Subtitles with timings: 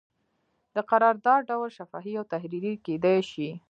[0.75, 3.49] د قرارداد ډول شفاهي او تحریري کیدی شي.